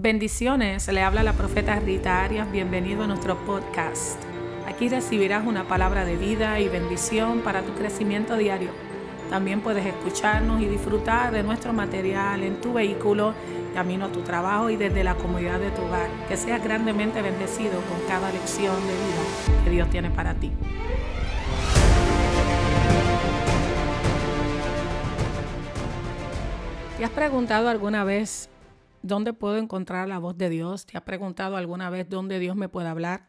[0.00, 4.22] Bendiciones, le habla la profeta Rita Arias, bienvenido a nuestro podcast.
[4.68, 8.70] Aquí recibirás una palabra de vida y bendición para tu crecimiento diario.
[9.28, 13.34] También puedes escucharnos y disfrutar de nuestro material en tu vehículo,
[13.74, 16.08] camino a tu trabajo y desde la comodidad de tu hogar.
[16.28, 20.52] Que seas grandemente bendecido con cada lección de vida que Dios tiene para ti.
[26.98, 28.48] ¿Te has preguntado alguna vez
[29.02, 30.86] ¿Dónde puedo encontrar la voz de Dios?
[30.86, 33.28] ¿Te has preguntado alguna vez dónde Dios me puede hablar?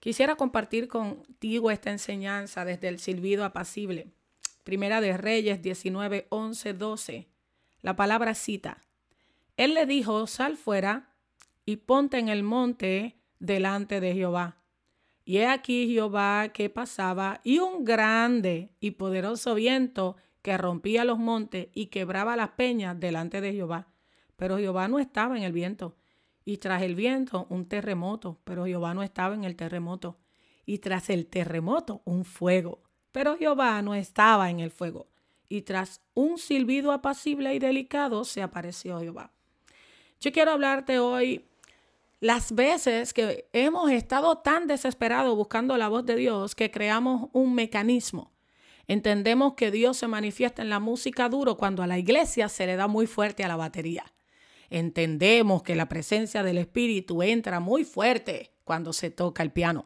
[0.00, 4.12] Quisiera compartir contigo esta enseñanza desde el silbido apacible.
[4.64, 7.28] Primera de Reyes 19, 11, 12.
[7.82, 8.82] La palabra cita.
[9.56, 11.14] Él le dijo, sal fuera
[11.64, 14.56] y ponte en el monte delante de Jehová.
[15.24, 21.18] Y he aquí Jehová que pasaba y un grande y poderoso viento que rompía los
[21.18, 23.91] montes y quebraba las peñas delante de Jehová.
[24.36, 25.96] Pero Jehová no estaba en el viento.
[26.44, 28.38] Y tras el viento, un terremoto.
[28.44, 30.18] Pero Jehová no estaba en el terremoto.
[30.66, 32.82] Y tras el terremoto, un fuego.
[33.12, 35.08] Pero Jehová no estaba en el fuego.
[35.48, 39.32] Y tras un silbido apacible y delicado, se apareció Jehová.
[40.20, 41.44] Yo quiero hablarte hoy
[42.20, 47.54] las veces que hemos estado tan desesperados buscando la voz de Dios que creamos un
[47.54, 48.30] mecanismo.
[48.86, 52.76] Entendemos que Dios se manifiesta en la música duro cuando a la iglesia se le
[52.76, 54.04] da muy fuerte a la batería.
[54.74, 59.84] Entendemos que la presencia del Espíritu entra muy fuerte cuando se toca el piano.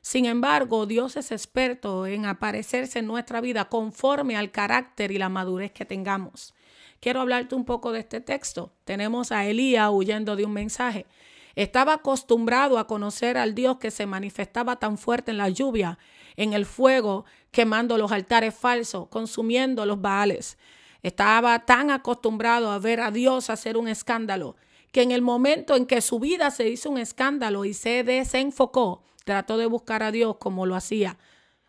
[0.00, 5.28] Sin embargo, Dios es experto en aparecerse en nuestra vida conforme al carácter y la
[5.28, 6.52] madurez que tengamos.
[6.98, 8.72] Quiero hablarte un poco de este texto.
[8.82, 11.06] Tenemos a Elías huyendo de un mensaje.
[11.54, 15.96] Estaba acostumbrado a conocer al Dios que se manifestaba tan fuerte en la lluvia,
[16.34, 20.58] en el fuego, quemando los altares falsos, consumiendo los baales.
[21.02, 24.56] Estaba tan acostumbrado a ver a Dios hacer un escándalo
[24.92, 29.02] que en el momento en que su vida se hizo un escándalo y se desenfocó,
[29.24, 31.18] trató de buscar a Dios como lo hacía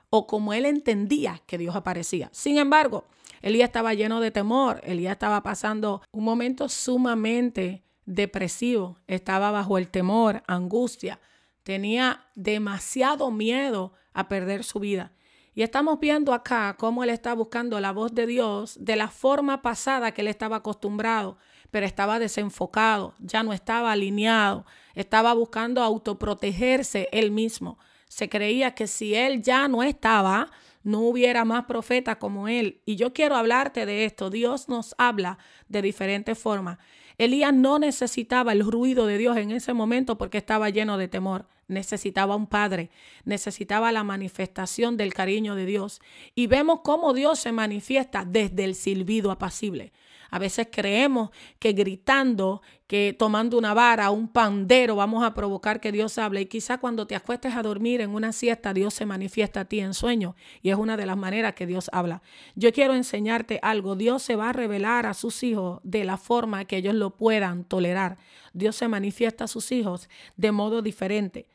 [0.10, 2.30] o como él entendía que Dios aparecía.
[2.32, 3.06] Sin embargo,
[3.42, 9.90] Elías estaba lleno de temor, Elías estaba pasando un momento sumamente depresivo, estaba bajo el
[9.90, 11.20] temor, angustia,
[11.64, 15.12] tenía demasiado miedo a perder su vida.
[15.56, 19.62] Y estamos viendo acá cómo él está buscando la voz de Dios de la forma
[19.62, 21.38] pasada que él estaba acostumbrado,
[21.72, 24.66] pero estaba desenfocado, ya no estaba alineado,
[24.96, 27.78] estaba buscando autoprotegerse él mismo.
[28.08, 30.50] Se creía que si él ya no estaba,
[30.84, 32.82] no hubiera más profeta como él.
[32.86, 34.30] Y yo quiero hablarte de esto.
[34.30, 36.78] Dios nos habla de diferentes formas.
[37.20, 41.48] Elías no necesitaba el ruido de Dios en ese momento porque estaba lleno de temor.
[41.68, 42.90] Necesitaba un padre,
[43.26, 46.00] necesitaba la manifestación del cariño de Dios.
[46.34, 49.92] Y vemos cómo Dios se manifiesta desde el silbido apacible.
[50.30, 51.30] A veces creemos
[51.60, 56.42] que gritando, que tomando una vara, un pandero, vamos a provocar que Dios hable.
[56.42, 59.80] Y quizá cuando te acuestes a dormir en una siesta, Dios se manifiesta a ti
[59.80, 60.36] en sueño.
[60.62, 62.22] Y es una de las maneras que Dios habla.
[62.56, 63.96] Yo quiero enseñarte algo.
[63.96, 67.64] Dios se va a revelar a sus hijos de la forma que ellos lo puedan
[67.64, 68.18] tolerar.
[68.54, 71.48] Dios se manifiesta a sus hijos de modo diferente.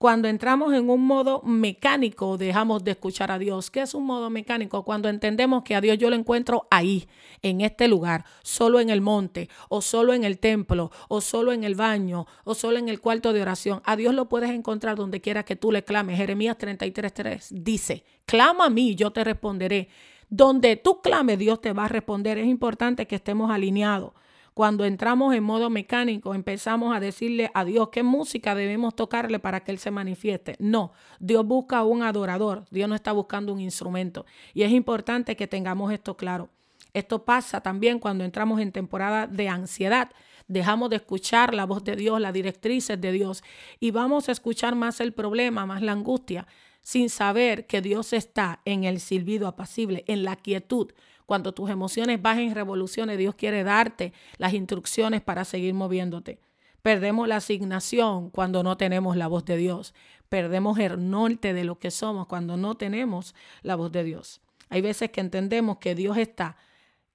[0.00, 3.70] Cuando entramos en un modo mecánico, dejamos de escuchar a Dios.
[3.70, 4.82] ¿Qué es un modo mecánico?
[4.82, 7.06] Cuando entendemos que a Dios yo lo encuentro ahí,
[7.42, 11.64] en este lugar, solo en el monte, o solo en el templo, o solo en
[11.64, 13.82] el baño, o solo en el cuarto de oración.
[13.84, 16.16] A Dios lo puedes encontrar donde quiera que tú le clames.
[16.16, 19.90] Jeremías 33:3 dice, clama a mí, yo te responderé.
[20.30, 22.38] Donde tú clames, Dios te va a responder.
[22.38, 24.14] Es importante que estemos alineados.
[24.60, 29.60] Cuando entramos en modo mecánico, empezamos a decirle a Dios qué música debemos tocarle para
[29.60, 30.56] que Él se manifieste.
[30.58, 34.26] No, Dios busca un adorador, Dios no está buscando un instrumento.
[34.52, 36.50] Y es importante que tengamos esto claro.
[36.92, 40.10] Esto pasa también cuando entramos en temporada de ansiedad.
[40.46, 43.42] Dejamos de escuchar la voz de Dios, las directrices de Dios
[43.78, 46.46] y vamos a escuchar más el problema, más la angustia,
[46.82, 50.92] sin saber que Dios está en el silbido apacible, en la quietud,
[51.30, 56.40] cuando tus emociones bajen en revoluciones, Dios quiere darte las instrucciones para seguir moviéndote.
[56.82, 59.94] Perdemos la asignación cuando no tenemos la voz de Dios.
[60.28, 64.40] Perdemos el norte de lo que somos cuando no tenemos la voz de Dios.
[64.70, 66.56] Hay veces que entendemos que Dios está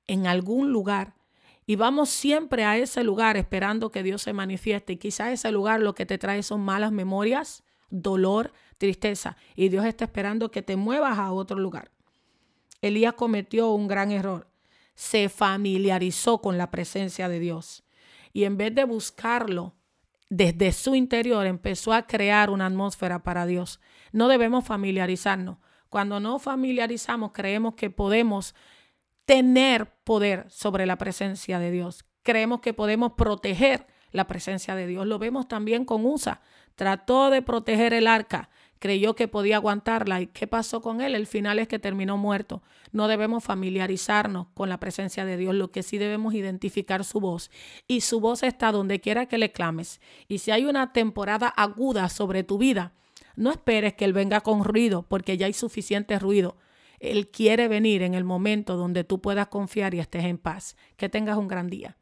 [0.08, 1.16] en algún lugar
[1.66, 4.94] y vamos siempre a ese lugar esperando que Dios se manifieste.
[4.94, 9.36] Y quizás ese lugar lo que te trae son malas memorias, dolor, tristeza.
[9.58, 11.92] Y Dios está esperando que te muevas a otro lugar.
[12.88, 14.48] Elías cometió un gran error.
[14.94, 17.84] Se familiarizó con la presencia de Dios.
[18.34, 19.76] Y en vez de buscarlo
[20.30, 23.80] desde su interior, empezó a crear una atmósfera para Dios.
[24.12, 25.58] No debemos familiarizarnos.
[25.90, 28.56] Cuando no familiarizamos, creemos que podemos
[29.26, 32.06] tener poder sobre la presencia de Dios.
[32.24, 35.06] Creemos que podemos proteger la presencia de Dios.
[35.08, 36.42] Lo vemos también con Usa.
[36.76, 38.50] Trató de proteger el arca,
[38.80, 40.22] creyó que podía aguantarla.
[40.22, 41.16] ¿Y qué pasó con él?
[41.16, 42.62] El final es que terminó muerto.
[42.92, 47.52] No debemos familiarizarnos con la presencia de Dios, lo que sí debemos identificar su voz.
[47.88, 50.02] Y su voz está donde quiera que le clames.
[50.28, 52.94] Y si hay una temporada aguda sobre tu vida,
[53.36, 56.58] no esperes que Él venga con ruido, porque ya hay suficiente ruido.
[57.00, 60.76] Él quiere venir en el momento donde tú puedas confiar y estés en paz.
[60.96, 61.98] Que tengas un gran día.